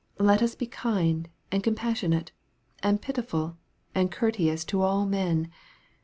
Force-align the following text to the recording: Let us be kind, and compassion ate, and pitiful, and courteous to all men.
Let 0.17 0.41
us 0.41 0.55
be 0.55 0.65
kind, 0.65 1.29
and 1.51 1.63
compassion 1.63 2.11
ate, 2.11 2.31
and 2.81 2.99
pitiful, 2.99 3.57
and 3.93 4.11
courteous 4.11 4.65
to 4.65 4.81
all 4.81 5.05
men. 5.05 5.51